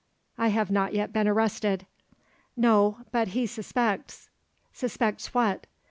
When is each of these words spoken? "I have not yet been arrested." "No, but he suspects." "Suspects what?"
"I 0.35 0.47
have 0.47 0.71
not 0.71 0.93
yet 0.95 1.13
been 1.13 1.27
arrested." 1.27 1.85
"No, 2.57 3.01
but 3.11 3.37
he 3.37 3.45
suspects." 3.45 4.29
"Suspects 4.73 5.31
what?" 5.31 5.67